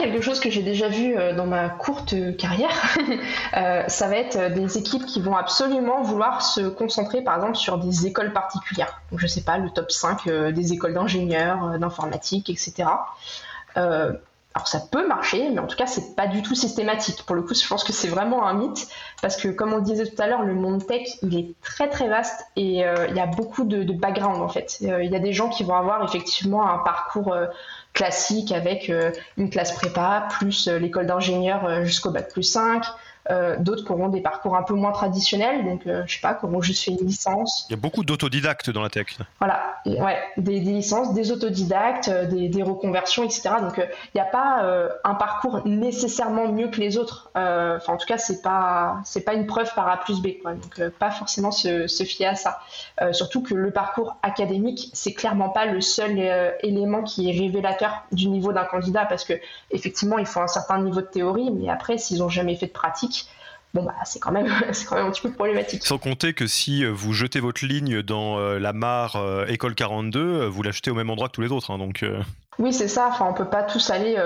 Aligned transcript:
quelque 0.00 0.22
chose 0.22 0.40
que 0.40 0.50
j'ai 0.50 0.62
déjà 0.62 0.88
vu 0.88 1.14
dans 1.36 1.46
ma 1.46 1.68
courte 1.68 2.14
carrière, 2.36 2.96
ça 3.88 4.08
va 4.08 4.16
être 4.16 4.54
des 4.54 4.78
équipes 4.78 5.06
qui 5.06 5.20
vont 5.20 5.36
absolument 5.36 6.02
vouloir 6.02 6.42
se 6.42 6.62
concentrer 6.68 7.22
par 7.22 7.36
exemple 7.36 7.56
sur 7.56 7.78
des 7.78 8.06
écoles 8.06 8.32
particulières. 8.32 9.00
Donc, 9.10 9.20
je 9.20 9.26
sais 9.26 9.42
pas, 9.42 9.58
le 9.58 9.70
top 9.70 9.90
5 9.90 10.28
des 10.52 10.72
écoles 10.72 10.94
d'ingénieurs, 10.94 11.78
d'informatique, 11.78 12.50
etc. 12.50 12.88
Alors 14.54 14.66
ça 14.66 14.80
peut 14.80 15.06
marcher, 15.06 15.48
mais 15.48 15.60
en 15.60 15.68
tout 15.68 15.76
cas 15.76 15.86
c'est 15.86 16.16
pas 16.16 16.26
du 16.26 16.42
tout 16.42 16.56
systématique. 16.56 17.24
Pour 17.24 17.36
le 17.36 17.42
coup, 17.42 17.54
je 17.54 17.66
pense 17.68 17.84
que 17.84 17.92
c'est 17.92 18.08
vraiment 18.08 18.46
un 18.48 18.54
mythe 18.54 18.88
parce 19.22 19.36
que 19.36 19.46
comme 19.46 19.72
on 19.72 19.78
disait 19.78 20.06
tout 20.06 20.20
à 20.20 20.26
l'heure, 20.26 20.42
le 20.42 20.54
monde 20.54 20.84
tech 20.84 21.06
il 21.22 21.38
est 21.38 21.54
très 21.62 21.88
très 21.88 22.08
vaste 22.08 22.44
et 22.56 22.84
euh, 22.84 23.06
il 23.08 23.16
y 23.16 23.20
a 23.20 23.26
beaucoup 23.26 23.64
de, 23.64 23.84
background 23.92 24.42
en 24.42 24.48
fait. 24.48 24.78
Euh, 24.82 25.04
il 25.04 25.12
y 25.12 25.16
a 25.16 25.20
des 25.20 25.32
gens 25.32 25.48
qui 25.50 25.62
vont 25.62 25.76
avoir 25.76 26.02
effectivement 26.04 26.68
un 26.68 26.78
parcours 26.78 27.32
euh, 27.32 27.46
classique 27.92 28.50
avec 28.50 28.90
une 29.36 29.50
classe 29.50 29.72
prépa 29.72 30.26
plus 30.30 30.68
l'école 30.68 31.06
d'ingénieur 31.06 31.84
jusqu'au 31.84 32.10
bac 32.10 32.30
plus 32.32 32.44
5, 32.44 32.84
euh, 33.30 33.56
d'autres 33.58 33.84
qui 33.84 33.92
auront 33.92 34.08
des 34.08 34.20
parcours 34.20 34.56
un 34.56 34.62
peu 34.62 34.74
moins 34.74 34.92
traditionnels, 34.92 35.64
donc 35.64 35.86
euh, 35.86 36.02
je 36.06 36.14
sais 36.14 36.20
pas, 36.20 36.34
qui 36.34 36.46
auront 36.46 36.60
juste 36.60 36.84
fait 36.84 36.90
une 36.90 37.06
licence. 37.06 37.66
Il 37.68 37.72
y 37.72 37.78
a 37.78 37.80
beaucoup 37.80 38.02
d'autodidactes 38.04 38.70
dans 38.70 38.82
la 38.82 38.90
tech. 38.90 39.06
Voilà, 39.38 39.76
ouais, 39.86 40.18
des, 40.36 40.58
licences, 40.58 41.14
des 41.14 41.30
autodidactes, 41.30 42.08
euh, 42.08 42.26
des, 42.26 42.62
reconversions, 42.62 43.24
etc. 43.24 43.50
Donc 43.60 43.78
il 43.78 44.16
n'y 44.16 44.20
a 44.20 44.26
pas 44.26 44.62
un 45.04 45.14
parcours 45.14 45.62
nécessairement 45.66 46.52
mieux 46.52 46.68
que 46.68 46.78
les 46.78 46.98
autres. 46.98 47.30
Enfin, 47.34 47.94
en 47.94 47.96
tout 47.96 48.06
cas, 48.06 48.18
c'est 48.18 48.42
pas 48.42 48.98
c'est 49.04 49.22
pas 49.22 49.32
une 49.32 49.46
preuve 49.46 49.72
par 49.74 49.88
A 49.88 49.96
plus 49.98 50.20
B, 50.20 50.42
quoi. 50.42 50.52
Donc 50.52 50.88
pas 50.98 51.10
forcément 51.10 51.50
se, 51.50 51.86
se, 51.86 52.04
fier 52.04 52.26
à 52.26 52.34
ça. 52.34 52.60
surtout 53.12 53.42
que 53.42 53.54
le 53.54 53.70
parcours 53.70 54.16
académique, 54.22 54.90
c'est 54.92 55.14
clairement 55.14 55.48
pas 55.48 55.64
le 55.64 55.80
seul 55.80 56.18
élément 56.62 57.02
qui 57.02 57.30
est 57.30 57.40
révélateur 57.40 58.04
du 58.12 58.28
niveau 58.28 58.52
d'un 58.52 58.64
candidat, 58.64 59.06
parce 59.06 59.24
que 59.24 59.34
effectivement, 59.70 60.18
il 60.18 60.26
faut 60.26 60.40
un 60.40 60.48
certain 60.48 60.82
niveau 60.82 61.00
de 61.00 61.06
théorie, 61.06 61.50
mais 61.50 61.70
après, 61.70 61.96
s'ils 61.96 62.22
ont 62.22 62.28
jamais 62.28 62.56
fait 62.56 62.66
de 62.66 62.72
pratique 62.72 63.19
bon 63.74 63.82
bah 63.82 63.94
c'est 64.04 64.18
quand 64.18 64.32
même 64.32 64.48
c'est 64.72 64.86
quand 64.86 64.96
même 64.96 65.06
un 65.06 65.10
petit 65.10 65.22
peu 65.22 65.32
problématique. 65.32 65.84
Sans 65.84 65.98
compter 65.98 66.34
que 66.34 66.46
si 66.46 66.84
euh, 66.84 66.90
vous 66.90 67.12
jetez 67.12 67.40
votre 67.40 67.64
ligne 67.64 68.02
dans 68.02 68.38
euh, 68.38 68.58
la 68.58 68.72
mare 68.72 69.16
euh, 69.16 69.46
école 69.46 69.74
42, 69.74 70.46
vous 70.46 70.62
l'achetez 70.62 70.90
au 70.90 70.94
même 70.94 71.10
endroit 71.10 71.28
que 71.28 71.34
tous 71.34 71.42
les 71.42 71.52
autres, 71.52 71.70
hein, 71.70 71.78
donc. 71.78 72.04
Oui, 72.58 72.74
c'est 72.74 72.88
ça. 72.88 73.08
Enfin, 73.08 73.26
on 73.26 73.32
peut 73.32 73.48
pas 73.48 73.62
tous 73.62 73.88
aller 73.88 74.16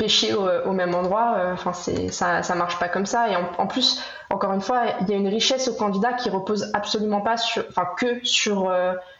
pêcher 0.00 0.34
au, 0.34 0.72
même 0.72 0.96
endroit. 0.96 1.36
Enfin, 1.52 1.72
c'est 1.72 2.10
ça, 2.10 2.42
ça 2.42 2.56
marche 2.56 2.76
pas 2.80 2.88
comme 2.88 3.06
ça. 3.06 3.28
Et 3.28 3.36
en, 3.36 3.66
plus, 3.68 4.02
encore 4.30 4.52
une 4.52 4.62
fois, 4.62 4.82
il 5.02 5.08
y 5.08 5.12
a 5.12 5.16
une 5.16 5.28
richesse 5.28 5.68
au 5.68 5.74
candidat 5.74 6.12
qui 6.14 6.28
repose 6.28 6.72
absolument 6.74 7.20
pas 7.20 7.36
sur, 7.36 7.62
enfin, 7.68 7.86
que 7.96 8.18
sur 8.24 8.74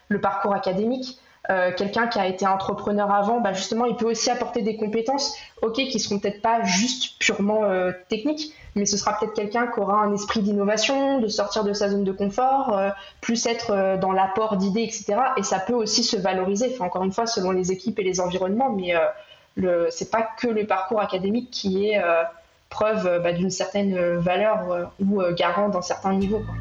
le 0.08 0.20
parcours 0.20 0.55
académique. 0.55 1.20
Euh, 1.50 1.72
quelqu'un 1.76 2.06
qui 2.06 2.18
a 2.18 2.26
été 2.26 2.46
entrepreneur 2.46 3.12
avant, 3.12 3.40
bah 3.40 3.52
justement, 3.52 3.84
il 3.84 3.96
peut 3.96 4.06
aussi 4.06 4.30
apporter 4.30 4.62
des 4.62 4.76
compétences, 4.76 5.36
ok, 5.60 5.74
qui 5.74 6.00
seront 6.00 6.18
peut-être 6.18 6.40
pas 6.40 6.62
juste 6.64 7.18
purement 7.18 7.64
euh, 7.64 7.92
techniques, 8.08 8.54
mais 8.74 8.86
ce 8.86 8.96
sera 8.96 9.18
peut-être 9.18 9.34
quelqu'un 9.34 9.66
qui 9.66 9.78
aura 9.78 10.02
un 10.02 10.14
esprit 10.14 10.40
d'innovation, 10.40 11.20
de 11.20 11.28
sortir 11.28 11.62
de 11.62 11.74
sa 11.74 11.90
zone 11.90 12.04
de 12.04 12.12
confort, 12.12 12.78
euh, 12.78 12.88
plus 13.20 13.44
être 13.46 13.98
dans 14.00 14.12
l'apport 14.12 14.56
d'idées, 14.56 14.82
etc. 14.82 15.16
Et 15.36 15.42
ça 15.42 15.58
peut 15.58 15.74
aussi 15.74 16.02
se 16.02 16.16
valoriser, 16.16 16.74
encore 16.80 17.04
une 17.04 17.12
fois, 17.12 17.26
selon 17.26 17.50
les 17.50 17.72
équipes 17.72 17.98
et 17.98 18.04
les 18.04 18.20
environnements, 18.20 18.70
mais 18.70 18.94
le, 19.56 19.88
c'est 19.90 20.10
pas 20.10 20.22
que 20.22 20.48
le 20.48 20.66
parcours 20.66 21.00
académique 21.00 21.50
qui 21.50 21.88
est 21.88 22.02
preuve 22.70 23.20
bah, 23.22 23.32
d'une 23.32 23.50
certaine 23.50 24.16
valeur 24.16 24.90
ou 24.98 25.22
garant 25.36 25.68
dans 25.68 25.82
certains 25.82 26.14
niveaux. 26.14 26.40
Quoi. 26.40 26.54